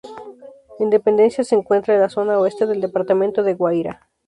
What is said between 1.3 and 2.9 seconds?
se encuentra en la zona oeste del